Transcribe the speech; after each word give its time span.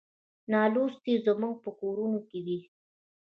نالوستي 0.51 1.13
زموږ 1.25 1.55
په 1.63 1.69
کورونو 1.79 2.19
کې 2.29 2.39
دي. 2.45 2.59